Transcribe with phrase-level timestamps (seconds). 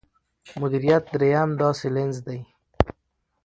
[0.59, 2.39] مديريت درېيم داسې لينز دی.